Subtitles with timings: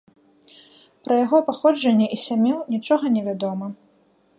[1.07, 3.75] Пра яго паходжанне і сям'ю нічога не вядома.